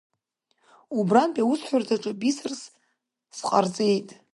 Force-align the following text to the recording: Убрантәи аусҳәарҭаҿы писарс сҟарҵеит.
Убрантәи 0.97 1.43
аусҳәарҭаҿы 1.43 2.11
писарс 2.19 2.61
сҟарҵеит. 3.37 4.09